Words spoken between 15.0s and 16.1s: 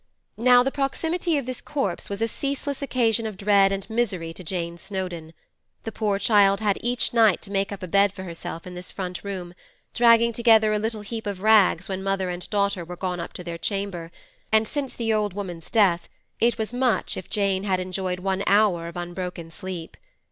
old woman's death